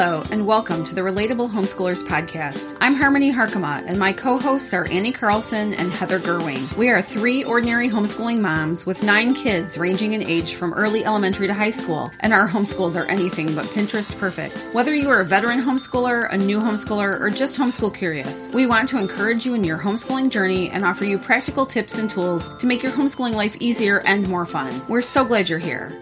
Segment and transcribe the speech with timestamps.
[0.00, 2.76] Hello, and welcome to the Relatable Homeschoolers Podcast.
[2.80, 6.76] I'm Harmony Harkema, and my co hosts are Annie Carlson and Heather Gerwing.
[6.76, 11.48] We are three ordinary homeschooling moms with nine kids ranging in age from early elementary
[11.48, 14.68] to high school, and our homeschools are anything but Pinterest perfect.
[14.72, 18.88] Whether you are a veteran homeschooler, a new homeschooler, or just homeschool curious, we want
[18.90, 22.68] to encourage you in your homeschooling journey and offer you practical tips and tools to
[22.68, 24.72] make your homeschooling life easier and more fun.
[24.86, 26.00] We're so glad you're here.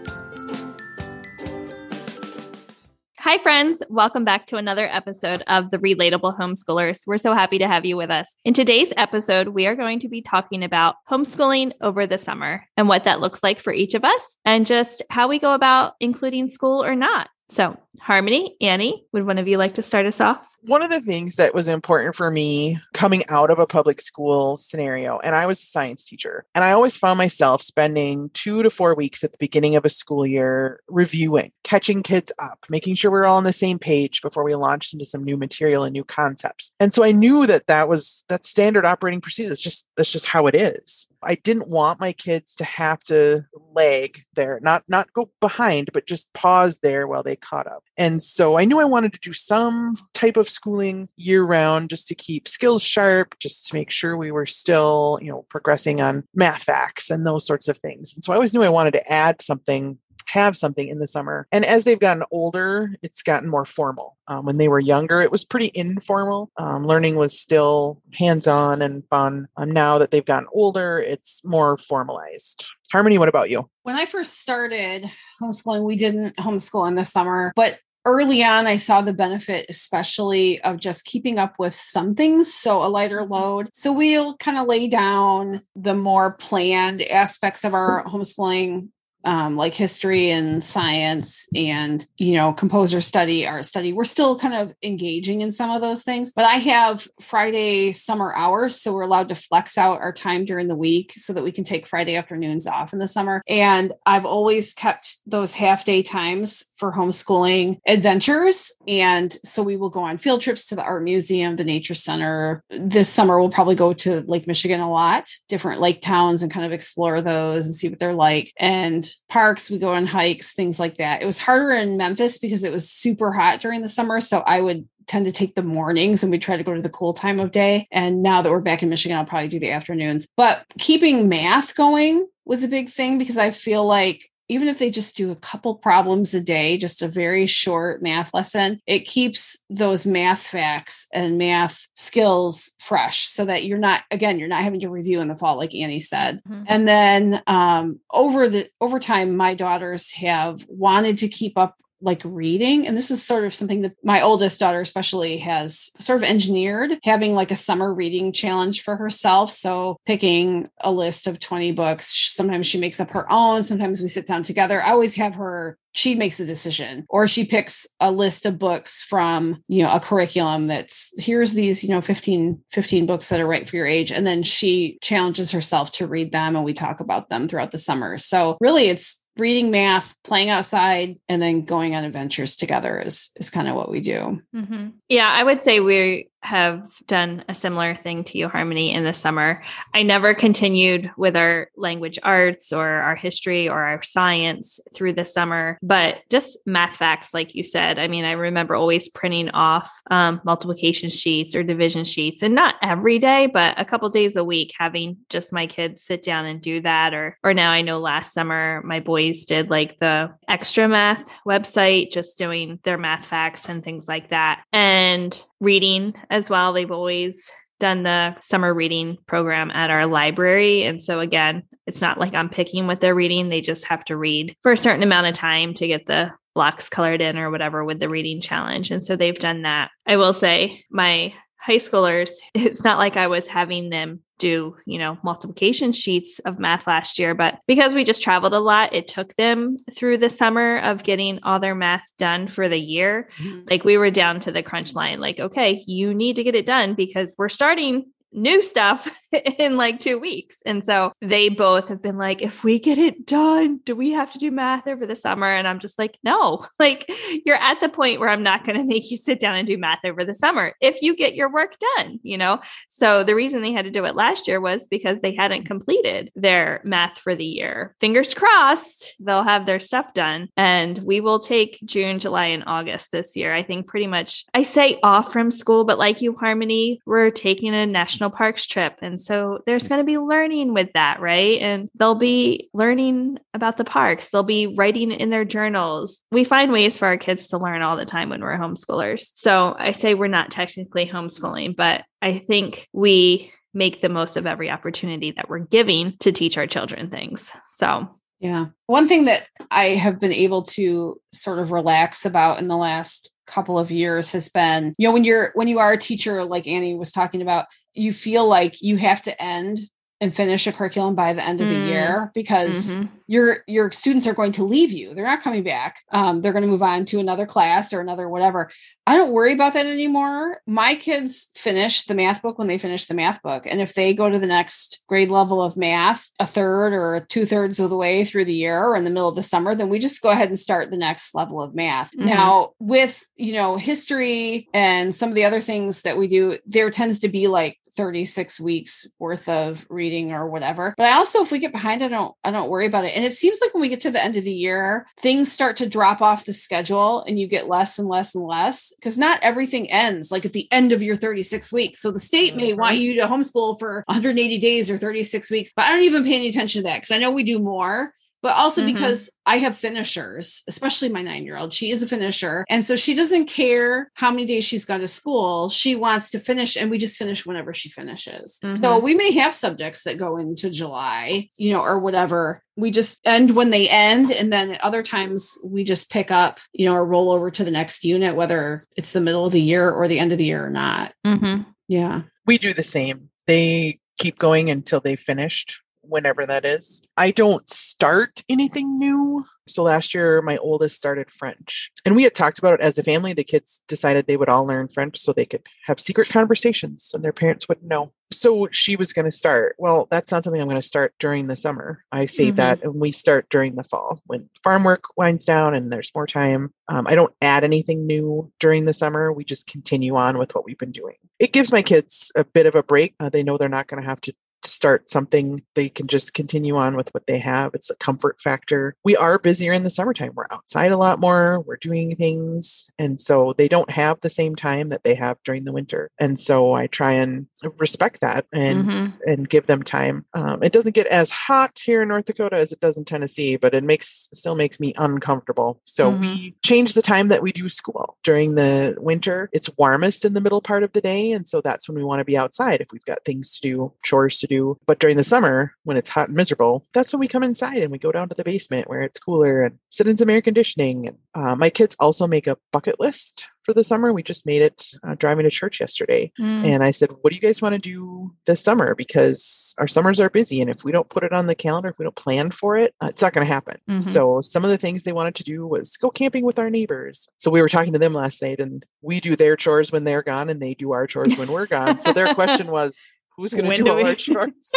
[3.27, 3.83] Hi, friends.
[3.91, 7.01] Welcome back to another episode of the Relatable Homeschoolers.
[7.09, 8.37] We're so happy to have you with us.
[8.45, 12.89] In today's episode, we are going to be talking about homeschooling over the summer and
[12.89, 16.49] what that looks like for each of us and just how we go about including
[16.49, 17.29] school or not.
[17.49, 20.45] So, Harmony, Annie, would one of you like to start us off?
[20.63, 24.57] One of the things that was important for me coming out of a public school
[24.57, 28.71] scenario, and I was a science teacher, and I always found myself spending two to
[28.71, 33.13] four weeks at the beginning of a school year reviewing, catching kids up, making sure
[33.13, 35.93] we we're all on the same page before we launched into some new material and
[35.93, 36.73] new concepts.
[36.81, 39.53] And so I knew that that was that standard operating procedure.
[39.53, 41.07] It's just that's just how it is.
[41.27, 46.07] I didn't want my kids to have to lag there, not not go behind, but
[46.07, 47.83] just pause there while they caught up.
[47.99, 52.09] And so I knew I wanted to do some type of schooling year round just
[52.09, 56.25] to keep skills sharp, just to make sure we were still, you know, progressing on
[56.35, 58.15] math facts and those sorts of things.
[58.15, 61.47] And so I always knew I wanted to add something have something in the summer.
[61.53, 64.17] And as they've gotten older, it's gotten more formal.
[64.29, 66.51] Um, when they were younger, it was pretty informal.
[66.57, 69.49] Um, learning was still hands on and fun.
[69.57, 72.67] Um, now that they've gotten older, it's more formalized.
[72.93, 73.69] Harmony, what about you?
[73.83, 75.09] When I first started
[75.41, 80.61] homeschooling, we didn't homeschool in the summer, but early on i saw the benefit especially
[80.63, 83.33] of just keeping up with some things so a lighter mm-hmm.
[83.33, 88.89] load so we'll kind of lay down the more planned aspects of our homeschooling
[89.27, 93.93] um, like history and science and you know composer study art study.
[93.93, 98.33] We're still kind of engaging in some of those things but i have friday summer
[98.35, 101.53] hours so we're allowed to flex out our time during the week so that we
[101.53, 103.43] can take friday afternoons off in the summer.
[103.49, 108.77] And i've always kept those half day times for homeschooling adventures.
[108.87, 112.63] And so we will go on field trips to the art museum the nature center.
[112.71, 116.67] This summer we'll probably go to lake michigan a lot different lake towns and kind
[116.67, 118.53] of explore those and see what they're like.
[118.59, 121.23] And parks, we go on hikes, things like that.
[121.23, 124.21] It was harder in Memphis because it was super hot during the summer.
[124.21, 126.89] So I would tend to take the mornings and we try to go to the
[126.89, 127.87] cool time of day.
[127.91, 130.27] And now that we're back in Michigan, I'll probably do the afternoons.
[130.37, 134.91] But keeping math going was a big thing because I feel like even if they
[134.91, 139.65] just do a couple problems a day, just a very short math lesson, it keeps
[139.69, 144.81] those math facts and math skills fresh so that you're not, again, you're not having
[144.81, 146.43] to review in the fall, like Annie said.
[146.49, 146.65] Mm-hmm.
[146.69, 152.23] And then um, over the over time, my daughters have wanted to keep up like
[152.25, 156.29] reading and this is sort of something that my oldest daughter especially has sort of
[156.29, 159.51] engineered having like a summer reading challenge for herself.
[159.51, 164.09] So picking a list of 20 books sometimes she makes up her own sometimes we
[164.09, 164.81] sit down together.
[164.83, 169.03] I always have her she makes the decision or she picks a list of books
[169.03, 173.47] from you know a curriculum that's here's these you know 15 15 books that are
[173.47, 177.01] right for your age and then she challenges herself to read them and we talk
[177.01, 181.95] about them throughout the summer so really it's reading math, playing outside, and then going
[181.95, 184.41] on adventures together is is kind of what we do.
[184.55, 184.89] Mm-hmm.
[185.09, 189.13] Yeah, I would say we have done a similar thing to you, Harmony, in the
[189.13, 189.63] summer.
[189.93, 195.25] I never continued with our language arts or our history or our science through the
[195.25, 197.99] summer, but just math facts, like you said.
[197.99, 202.77] I mean, I remember always printing off um, multiplication sheets or division sheets, and not
[202.81, 206.61] every day, but a couple days a week, having just my kids sit down and
[206.61, 207.13] do that.
[207.13, 212.13] Or, or now I know last summer my boys did like the extra math website,
[212.13, 214.63] just doing their math facts and things like that.
[214.73, 216.73] And reading as well.
[216.73, 220.83] They've always done the summer reading program at our library.
[220.85, 223.49] And so, again, it's not like I'm picking what they're reading.
[223.49, 226.89] They just have to read for a certain amount of time to get the blocks
[226.89, 228.91] colored in or whatever with the reading challenge.
[228.91, 229.91] And so they've done that.
[230.07, 234.99] I will say, my high schoolers, it's not like I was having them do, you
[234.99, 239.07] know, multiplication sheets of math last year, but because we just traveled a lot, it
[239.07, 243.29] took them through the summer of getting all their math done for the year.
[243.39, 243.63] Mm-hmm.
[243.71, 246.67] Like we were down to the crunch line, like, okay, you need to get it
[246.67, 248.07] done because we're starting
[248.37, 249.09] new stuff
[249.59, 250.59] in like two weeks.
[250.65, 254.31] And so they both have been like, if we get it done, do we have
[254.33, 255.47] to do math over the summer?
[255.47, 257.11] And I'm just like, no, like
[257.45, 259.79] you're at the point where I'm not going to make you sit down and do
[259.79, 262.61] math over the summer if you get your work done, you know?
[262.89, 266.31] So the reason they had to do it last year was because they hadn't completed
[266.37, 267.95] their math for the year.
[268.01, 270.49] Fingers crossed, they'll have their stuff done.
[270.57, 273.55] And we will take June, July, and August this year.
[273.55, 277.75] I think pretty much, I say off from school, but like you, Harmony, we're taking
[277.75, 278.97] a national parks trip.
[279.03, 279.89] And so there's mm.
[279.89, 281.61] going to be learning with that, right?
[281.61, 286.23] And they'll be learning about the parks, they'll be writing in their journals.
[286.31, 289.31] We find ways for our kids to learn all the time when we're homeschoolers.
[289.35, 294.47] So I say we're not technically homeschooling, but I think we make the most of
[294.47, 297.53] every opportunity that we're giving to teach our children things.
[297.69, 298.09] So,
[298.41, 298.67] yeah.
[298.87, 303.31] One thing that I have been able to sort of relax about in the last
[303.47, 306.67] couple of years has been, you know, when you're when you are a teacher like
[306.67, 307.67] Annie was talking about,
[307.97, 309.81] you feel like you have to end
[310.21, 311.71] and finish a curriculum by the end of mm.
[311.71, 313.07] the year because mm-hmm.
[313.27, 316.65] your your students are going to leave you they're not coming back um, they're going
[316.65, 318.71] to move on to another class or another whatever
[319.07, 323.05] i don't worry about that anymore my kids finish the math book when they finish
[323.05, 326.47] the math book and if they go to the next grade level of math a
[326.47, 329.37] third or two thirds of the way through the year or in the middle of
[329.37, 332.25] the summer then we just go ahead and start the next level of math mm-hmm.
[332.25, 336.89] now with you know history and some of the other things that we do there
[336.91, 340.95] tends to be like 36 weeks worth of reading or whatever.
[340.97, 343.17] But I also if we get behind I don't I don't worry about it.
[343.17, 345.77] And it seems like when we get to the end of the year, things start
[345.79, 349.41] to drop off the schedule and you get less and less and less because not
[349.43, 352.01] everything ends like at the end of your 36 weeks.
[352.01, 353.03] So the state may want mm-hmm.
[353.03, 356.49] you to homeschool for 180 days or 36 weeks, but I don't even pay any
[356.49, 358.13] attention to that because I know we do more
[358.47, 358.95] but also mm-hmm.
[358.95, 361.73] because I have finishers, especially my nine year old.
[361.73, 362.65] She is a finisher.
[362.69, 365.69] And so she doesn't care how many days she's gone to school.
[365.69, 368.61] She wants to finish, and we just finish whenever she finishes.
[368.63, 368.71] Mm-hmm.
[368.71, 372.63] So we may have subjects that go into July, you know, or whatever.
[372.77, 374.31] We just end when they end.
[374.31, 377.73] And then other times we just pick up, you know, or roll over to the
[377.73, 380.65] next unit, whether it's the middle of the year or the end of the year
[380.65, 381.13] or not.
[381.27, 381.63] Mm-hmm.
[381.89, 382.23] Yeah.
[382.47, 383.29] We do the same.
[383.49, 387.03] They keep going until they finished whenever that is.
[387.17, 389.45] I don't start anything new.
[389.69, 391.91] So last year, my oldest started French.
[392.05, 393.33] And we had talked about it as a family.
[393.33, 397.25] The kids decided they would all learn French so they could have secret conversations and
[397.25, 398.13] their parents wouldn't know.
[398.33, 399.77] So she was going to start.
[399.79, 402.05] Well, that's not something I'm going to start during the summer.
[402.13, 402.57] I say mm-hmm.
[402.57, 406.27] that and we start during the fall when farm work winds down and there's more
[406.27, 406.73] time.
[406.89, 409.33] Um, I don't add anything new during the summer.
[409.33, 411.17] We just continue on with what we've been doing.
[411.39, 413.15] It gives my kids a bit of a break.
[413.19, 414.35] Uh, they know they're not going to have to
[414.67, 417.75] start something, they can just continue on with what they have.
[417.75, 418.95] It's a comfort factor.
[419.05, 420.33] We are busier in the summertime.
[420.35, 422.87] We're outside a lot more, we're doing things.
[422.99, 426.11] And so they don't have the same time that they have during the winter.
[426.19, 427.47] And so I try and
[427.79, 429.31] respect that and mm-hmm.
[429.31, 430.25] and give them time.
[430.35, 433.57] Um, it doesn't get as hot here in North Dakota as it does in Tennessee,
[433.57, 435.81] but it makes still makes me uncomfortable.
[435.85, 436.21] So mm-hmm.
[436.21, 439.49] we change the time that we do school during the winter.
[439.53, 442.21] It's warmest in the middle part of the day, and so that's when we want
[442.21, 444.79] to be outside if we've got things to do, chores to do do.
[444.87, 447.93] But during the summer, when it's hot and miserable, that's when we come inside and
[447.93, 451.09] we go down to the basement where it's cooler and sit in some air conditioning.
[451.09, 454.13] And uh, my kids also make a bucket list for the summer.
[454.13, 456.33] We just made it uh, driving to church yesterday.
[456.41, 456.65] Mm.
[456.65, 458.95] And I said, What do you guys want to do this summer?
[458.95, 460.61] Because our summers are busy.
[460.61, 462.95] And if we don't put it on the calendar, if we don't plan for it,
[463.03, 463.77] uh, it's not going to happen.
[463.91, 464.01] Mm-hmm.
[464.01, 467.29] So some of the things they wanted to do was go camping with our neighbors.
[467.39, 470.23] So we were talking to them last night and we do their chores when they're
[470.23, 471.99] gone and they do our chores when we're gone.
[471.99, 474.05] So their question was, who's going to do all we...
[474.05, 474.73] our chores?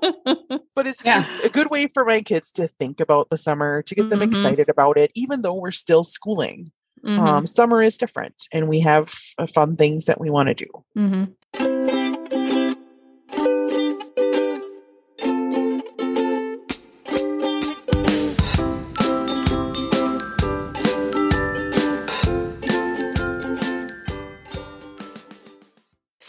[0.74, 1.16] but it's yeah.
[1.16, 4.10] just a good way for my kids to think about the summer, to get mm-hmm.
[4.10, 6.72] them excited about it, even though we're still schooling.
[7.04, 7.20] Mm-hmm.
[7.20, 10.84] Um, summer is different, and we have uh, fun things that we want to do.
[10.96, 11.73] Mm-hmm.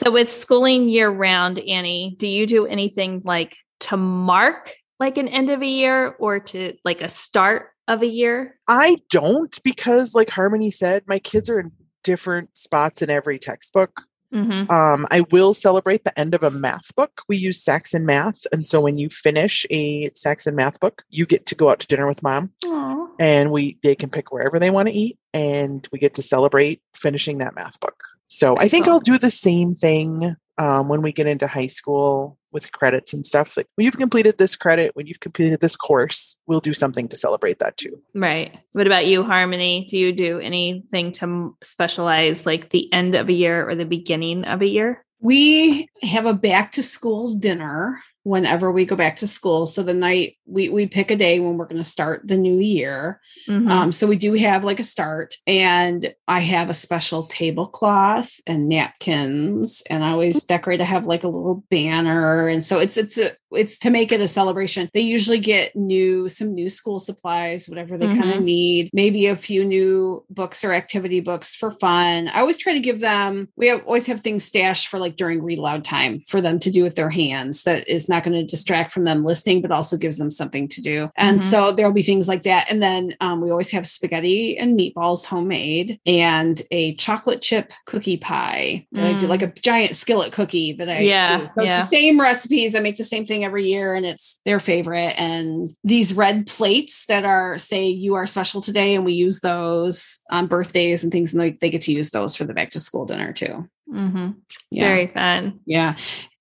[0.05, 5.27] So with schooling year round, Annie, do you do anything like to mark like an
[5.27, 8.59] end of a year or to like a start of a year?
[8.67, 11.71] I don't because like Harmony said, my kids are in
[12.03, 14.03] different spots in every textbook.
[14.31, 14.69] Mm-hmm.
[14.69, 17.23] Um, I will celebrate the end of a math book.
[17.27, 18.45] We use Saxon math.
[18.51, 21.87] And so when you finish a Saxon math book, you get to go out to
[21.87, 22.51] dinner with mom.
[22.63, 22.94] Aww.
[23.19, 26.81] And we they can pick wherever they want to eat and we get to celebrate
[26.95, 28.01] finishing that math book.
[28.27, 32.37] So I think I'll do the same thing um, when we get into high school
[32.51, 33.57] with credits and stuff.
[33.57, 37.15] Like when you've completed this credit, when you've completed this course, we'll do something to
[37.15, 38.01] celebrate that too.
[38.13, 38.57] Right.
[38.71, 39.85] What about you, Harmony?
[39.89, 44.45] Do you do anything to specialize like the end of a year or the beginning
[44.45, 45.05] of a year?
[45.19, 49.67] We have a back to school dinner whenever we go back to school.
[49.67, 52.59] So the night we we pick a day when we're going to start the new
[52.59, 53.21] year.
[53.47, 53.69] Mhm.
[53.69, 58.67] Um, so we do have like a start, and I have a special tablecloth and
[58.67, 60.81] napkins, and I always decorate.
[60.81, 64.21] I have like a little banner, and so it's it's a it's to make it
[64.21, 64.89] a celebration.
[64.93, 69.35] They usually get new some new school supplies, whatever they kind of need, maybe a
[69.35, 72.27] few new books or activity books for fun.
[72.29, 73.49] I always try to give them.
[73.55, 76.71] We have, always have things stashed for like during read aloud time for them to
[76.71, 77.63] do with their hands.
[77.63, 80.81] That is not going to distract from them listening, but also gives them something to
[80.81, 81.09] do.
[81.17, 81.41] And Mhm.
[81.41, 82.69] so there'll be things like that.
[82.71, 88.17] And then um, we always have spaghetti and meatballs homemade and a chocolate chip cookie
[88.17, 89.29] pie that I do, Mm.
[89.29, 91.47] like a giant skillet cookie that I Yeah, do.
[91.47, 91.77] So yeah.
[91.79, 92.75] it's the same recipes.
[92.75, 95.13] I make the same thing every year and it's their favorite.
[95.19, 100.21] And these red plates that are say you are special today, and we use those
[100.31, 102.79] on birthdays and things, and they, they get to use those for the back to
[102.79, 103.67] school dinner too.
[103.91, 104.35] Mhm.
[104.71, 104.87] Yeah.
[104.87, 105.59] Very fun.
[105.65, 105.95] Yeah.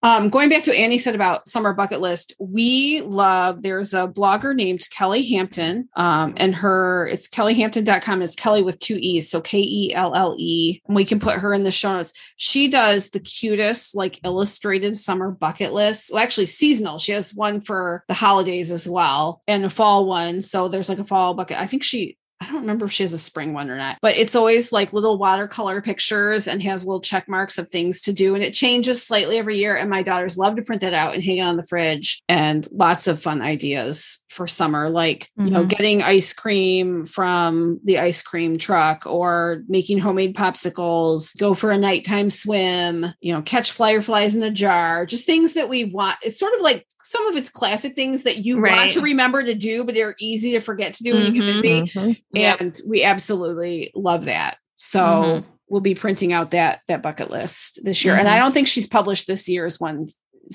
[0.05, 4.07] Um, going back to what Annie said about summer bucket list, we love there's a
[4.07, 5.89] blogger named Kelle Hampton.
[5.97, 8.21] Um, and her it's kellehampton.com.
[8.21, 9.31] It's Kelly with two E's.
[9.31, 10.83] So K E L L E.
[10.89, 12.13] We can put her in the show notes.
[12.37, 16.11] She does the cutest, like illustrated summer bucket list.
[16.13, 16.99] Well, actually seasonal.
[16.99, 20.43] She has one for the holidays as well, and a fall one.
[20.43, 21.59] So there's like a fall bucket.
[21.59, 24.17] I think she I don't remember if she has a spring one or not, but
[24.17, 28.35] it's always like little watercolor pictures and has little check marks of things to do.
[28.35, 29.77] And it changes slightly every year.
[29.77, 32.69] And my daughters love to print that out and hang it on the fridge and
[32.71, 35.69] lots of fun ideas for summer, like, you know, Mhm.
[35.69, 41.79] getting ice cream from the ice cream truck or making homemade popsicles, go for a
[41.79, 46.17] nighttime swim, you know, catch fireflies in a jar, just things that we want.
[46.23, 49.55] It's sort of like some of it's classic things that you want to remember to
[49.55, 51.53] do, but they're easy to forget to do when you get Mhm.
[51.55, 52.23] busy Mhm.
[52.33, 52.61] Yep.
[52.61, 55.45] and we absolutely love that so Mhm.
[55.69, 58.89] we'll be printing out that that bucket list this year and i don't think she's
[58.89, 60.07] published this year's one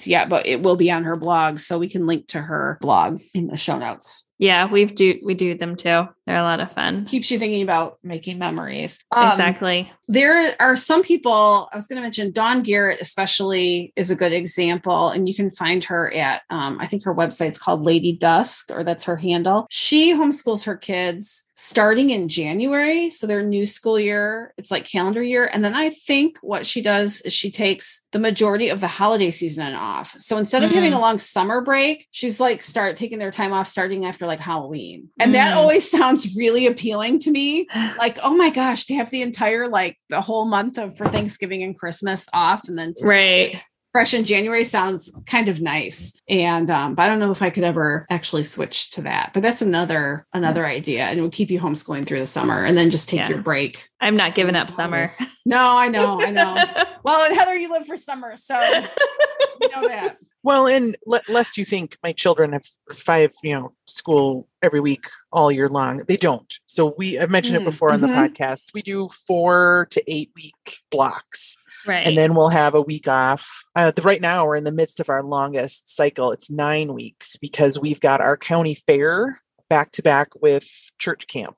[0.06, 3.22] yet but it will be on her blog so we can link to her blog
[3.34, 6.08] in the show notes Yeah, we've do we do them too.
[6.26, 7.06] They're a lot of fun.
[7.06, 9.92] keeps you thinking about making memories Um, exactly.
[10.08, 14.32] there are some people i was going to mention dawn garrett especially is a good
[14.32, 18.70] example and you can find her at um, i think her website's called lady dusk
[18.72, 24.00] or that's her handle she homeschools her kids starting in january so their new school
[24.00, 28.06] year it's like calendar year and then i think what she does is she takes
[28.12, 30.98] the majority of the holiday season off so instead of having Mhm.
[30.98, 35.10] a long summer break she's like start taking their time off starting after like halloween.
[35.20, 35.58] And that Mhm.
[35.58, 37.68] always sounds really appealing to me.
[37.98, 41.64] Like oh my gosh to have the entire like the whole month of for thanksgiving
[41.64, 43.60] and christmas off and then to Right.
[43.92, 46.18] fresh in january sounds kind of nice.
[46.30, 49.42] And um but i don't know if i could ever actually switch to that but
[49.44, 51.04] that's another another idea.
[51.06, 53.30] And it would keep you homeschooling through the summer and then just take Yeah.
[53.30, 53.90] your break.
[54.00, 55.08] I'm not giving up summer.
[55.46, 56.56] no i know i know.
[57.04, 58.56] Well and heather you live for summer so
[59.62, 63.74] you know that Well, and le- lest you think my children have five, you know,
[63.86, 66.54] school every week all year long, they don't.
[66.66, 68.16] So we, I've mentioned Mm, it before on the mhm.
[68.16, 68.74] podcast.
[68.74, 72.06] We do four to eight week blocks, right.
[72.06, 73.64] and then we'll have a week off.
[73.76, 76.32] Uh, the, right now, we're in the midst of our longest cycle.
[76.32, 80.68] It's nine weeks because we've got our county fair back to back with
[81.00, 81.58] church camp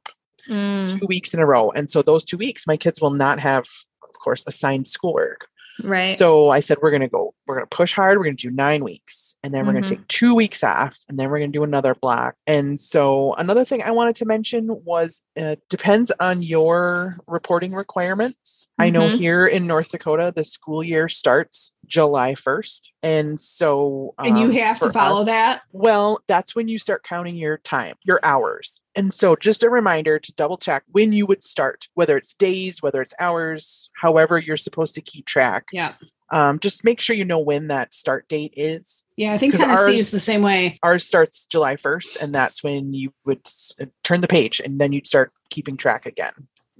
[0.50, 3.40] Mm, two weeks in a row, and so those two weeks, my kids will not
[3.40, 3.66] have,
[4.04, 5.48] of course, assigned schoolwork.
[5.84, 6.10] Right.
[6.10, 8.18] So I said, we're going to go, we're going to push hard.
[8.18, 10.98] We're going to do nine weeks and then we're going to take two weeks off
[11.10, 12.36] and then we're going to do another block.
[12.48, 18.68] And so another thing I wanted to mention was it depends on your reporting requirements.
[18.80, 19.18] I know Mhm.
[19.18, 22.88] here in North Dakota, the school year starts July 1st.
[23.04, 27.04] And so, and you um, have to follow us- that well, that's when you start
[27.04, 28.80] counting your time, your hours.
[28.96, 32.82] And so, just a reminder to double check when you would start, whether it's days,
[32.82, 35.66] whether it's hours, however you're supposed to keep track.
[35.74, 35.94] yeah
[36.32, 39.04] Um, just make sure you know when that start date is.
[39.18, 42.64] yeah i think tennessee ours- is the same way Ours starts July 1st, and that's
[42.64, 46.32] when you would s- uh, turn the page and then you'd start keeping track again.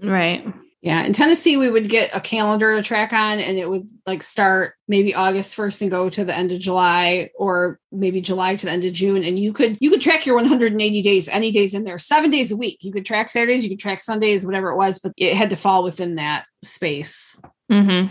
[0.02, 0.46] right.
[0.82, 4.24] Yeah, in Tennessee, we would get a calendar to track on, and it would like
[4.24, 8.66] start maybe August first and go to the end of July, or maybe July to
[8.66, 9.24] the end of June.
[9.24, 12.52] And you could you could track your 180 days, any days in there, seven days
[12.52, 12.80] a week.
[12.82, 15.56] You could track Saturdays, you could track Sundays, whatever it was, but it had to
[15.56, 18.08] fall within that space hmm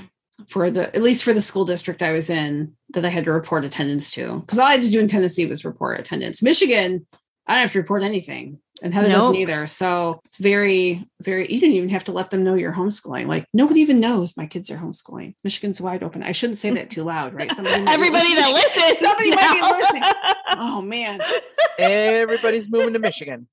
[0.48, 3.32] for the at least for the school district I was in that I had to
[3.32, 4.40] report attendance to.
[4.40, 6.42] Because all I had to do in Tennessee was report attendance.
[6.42, 7.06] Michigan,
[7.46, 8.58] I don't have to report anything.
[8.82, 9.66] And Heather doesn't either.
[9.66, 13.26] So it's very, very you don't even have to let them know you're homeschooling.
[13.26, 15.34] Like nobody even knows my kids are homeschooling.
[15.44, 16.22] Michigan's wide open.
[16.22, 17.50] I shouldn't say that too loud, right?
[17.50, 18.98] Somebody might Everybody that listens.
[18.98, 20.02] Somebody might be listening.
[20.52, 21.20] Oh man.
[21.78, 23.46] Everybody's moving to Michigan.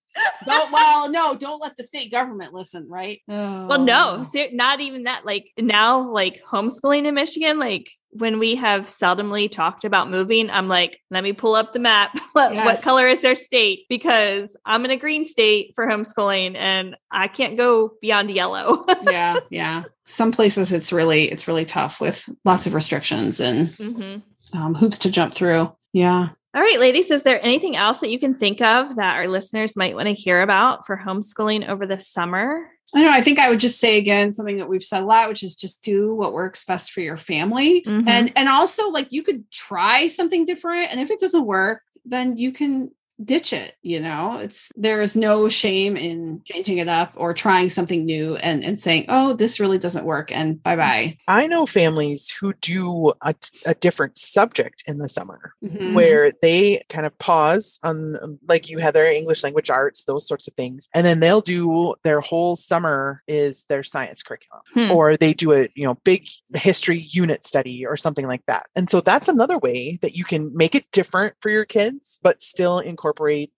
[0.46, 3.20] Don't, well, no, don't let the state government listen, right?
[3.28, 4.24] Well, no, Oh.
[4.24, 5.26] ser- not even that.
[5.26, 10.68] Like now, like homeschooling in Michigan, like when we have seldomly talked about moving, I'm
[10.68, 12.18] like, let me pull up the map.
[12.34, 13.82] what, what color is their state?
[13.90, 18.86] Because I'm in a green state for homeschooling and I can't go beyond yellow.
[19.10, 19.84] yeah, yeah.
[20.06, 24.22] Some places it's really it's really tough with lots of restrictions and Mhm.
[24.54, 25.72] um, hoops to jump through.
[25.94, 26.30] Yeah.
[26.56, 29.76] All right, ladies, is there anything else that you can think of that our listeners
[29.76, 32.70] might want to hear about for homeschooling over the summer?
[32.96, 33.18] I don't know.
[33.18, 35.56] I think I would just say again something that we've said a lot, which is
[35.56, 37.84] just do what works best for your family.
[37.84, 38.08] Mhm.
[38.08, 40.90] And and also like you could try something different.
[40.92, 42.92] And if it doesn't work, then you can
[43.24, 43.76] ditch it.
[43.82, 48.64] You know, it's there's no shame in changing it up or trying something new and,
[48.64, 51.18] and saying, oh, this really doesn't work and bye bye.
[51.28, 53.34] I know families who do a,
[53.66, 55.96] a different subject in the summer Mhm.
[55.96, 60.54] where they kind of pause on, like you heather English language arts, those sorts of
[60.54, 60.88] things.
[60.94, 64.92] And then they'll do their whole summer is their science curriculum Hmm.
[64.92, 68.68] or they do a, you know, big history unit study or something like that.
[68.76, 72.42] And so that's another way that you can make it different for your kids, but
[72.44, 73.07] still incorporate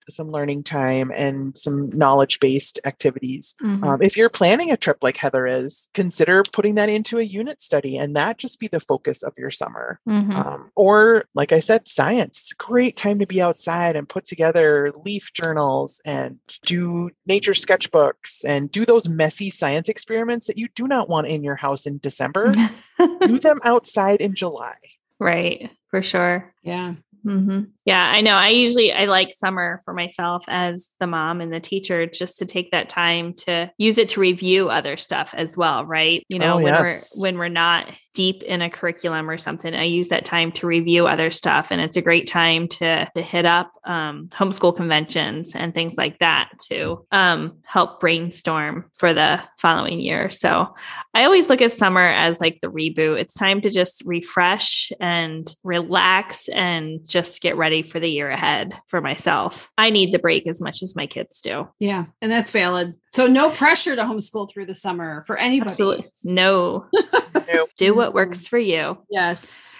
[0.09, 3.55] some learning time and some knowledge based activities.
[3.61, 3.83] Mhm.
[3.83, 7.61] Um, if you're planning a trip like Heather is, consider putting that into a unit
[7.61, 9.99] study and that just be the focus of your summer.
[10.07, 10.33] Mhm.
[10.35, 12.53] Um, or, like I said, science.
[12.57, 18.71] Great time to be outside and put together leaf journals and do nature sketchbooks and
[18.71, 22.51] do those messy science experiments that you do not want in your house in December.
[23.21, 24.75] do them outside in July.
[25.19, 26.53] right, for sure.
[26.63, 26.93] Yeah.
[27.23, 28.35] Hmm Yeah, I know.
[28.35, 32.45] I usually I like summer for myself as the mom and the teacher just to
[32.45, 36.23] take that time to use it to review other stuff as well, right?
[36.29, 37.13] You know, Oh, when yes.
[37.17, 40.67] we're when we're not deep in a curriculum or something, I use that time to
[40.67, 45.55] review other stuff, and it's a great time to to hit up um, homeschool conventions
[45.55, 50.29] and things like that to um, help brainstorm for the following year.
[50.31, 50.73] So
[51.13, 53.19] I always look at summer as like the reboot.
[53.19, 58.73] It's time to just refresh and relax and just get ready for the year ahead
[58.87, 59.69] for myself.
[59.77, 61.67] I need the break as much as my kids do.
[61.79, 62.05] Yeah.
[62.21, 62.93] And that's valid.
[63.11, 65.69] So no pressure to homeschool through the summer for anybody.
[65.71, 66.05] Absolutely.
[66.23, 66.85] No,
[67.53, 67.69] Nope.
[67.77, 68.97] do what works for you.
[69.09, 69.79] Yes.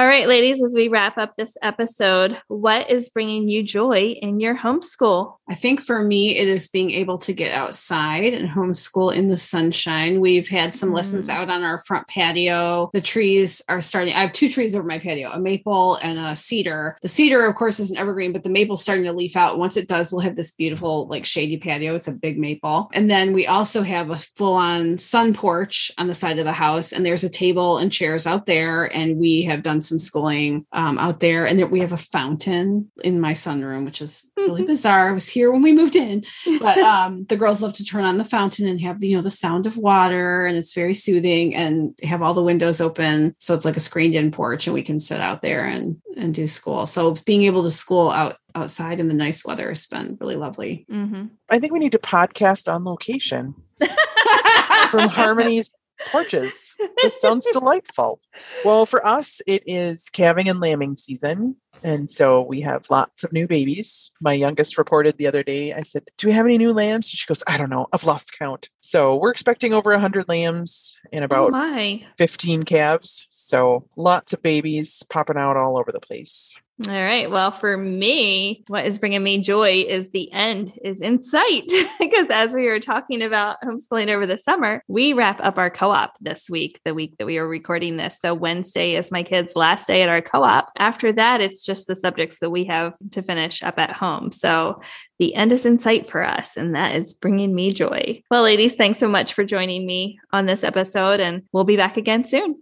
[0.00, 4.40] All right, ladies, as we wrap up this episode, what is bringing you joy in
[4.40, 5.36] your homeschool?
[5.46, 9.36] I think for me, it is being able to get outside and homeschool in the
[9.36, 10.20] sunshine.
[10.20, 11.34] We've had some lessons Mm.
[11.34, 12.88] out on our front patio.
[12.94, 14.14] The trees are starting.
[14.14, 16.96] I have two trees over my patio a maple and a cedar.
[17.02, 19.58] The cedar, of course, is an evergreen, but the maple's starting to leaf out.
[19.58, 21.94] Once it does, we'll have this beautiful, like shady patio.
[21.94, 22.90] It's a big maple.
[22.94, 26.52] And then we also have a full on sun porch on the side of the
[26.52, 26.90] house.
[26.90, 28.84] And there's a table and chairs out there.
[28.96, 31.46] And we have done some schooling um, out there.
[31.46, 35.10] And then we have a fountain in my sunroom, which is really bizarre.
[35.10, 36.22] I was here when we moved in,
[36.60, 39.30] but um, the girls love to turn on the fountain and have you know the
[39.30, 41.54] sound of water, and it's very soothing.
[41.54, 44.98] And have all the windows open, so it's like a screened-in porch, and we can
[44.98, 46.86] sit out there and and do school.
[46.86, 50.86] So being able to school out outside in the nice weather has been really lovely.
[50.90, 51.26] Mm-hmm.
[51.50, 53.54] I think we need to podcast on location
[54.90, 55.70] from Harmony's
[56.06, 56.76] porches.
[57.02, 58.20] This sounds delightful.
[58.64, 61.56] Well, for us, it is calving and lambing season.
[61.82, 64.12] And so we have lots of new babies.
[64.20, 67.08] My youngest reported the other day, I said, Do we have any new lambs?
[67.08, 67.86] She goes, I don't know.
[67.92, 68.68] I've lost count.
[68.80, 72.04] So we're expecting over 100 lambs and Oh about my.
[72.18, 73.26] 15 calves.
[73.30, 76.54] So lots of babies popping out all over the place.
[76.88, 77.30] All right.
[77.30, 81.70] Well, for me, what is bringing me joy is the end is in sight.
[81.98, 85.90] because as we were talking about homeschooling over the summer, we wrap up our co
[85.90, 88.18] op this week, the week that we are recording this.
[88.18, 90.70] So Wednesday is my kids' last day at our co op.
[90.78, 94.32] After that, it's just the subjects that we have to finish up at home.
[94.32, 94.80] So
[95.18, 98.22] the end is in sight for us, and that is bringing me joy.
[98.30, 101.98] Well, ladies, thanks so much for joining me on this episode, and we'll be back
[101.98, 102.56] again soon.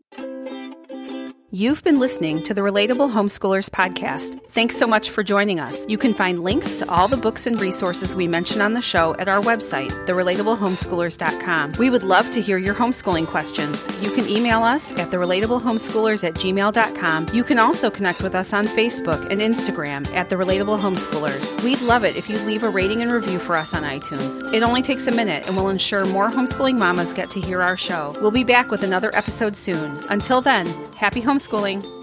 [1.50, 4.38] You've been listening to the Relatable Homeschoolers podcast.
[4.50, 5.86] Thanks so much for joining us.
[5.88, 9.16] You can find links to all the books and resources we mention on the show
[9.18, 11.72] at our website, therelatableHomeschoolers.com.
[11.78, 13.88] We would love to hear your homeschooling questions.
[14.02, 17.28] You can email us at therelatablehomeschoolers at gmail.com.
[17.32, 21.64] You can also connect with us on Facebook and Instagram at The Relatable Homeschoolers.
[21.64, 24.52] We'd love it if you leave a rating and review for us on iTunes.
[24.52, 27.78] It only takes a minute and will ensure more homeschooling mamas get to hear our
[27.78, 28.14] show.
[28.20, 30.04] We'll be back with another episode soon.
[30.10, 30.66] Until then,
[30.98, 31.97] happy homeschooling.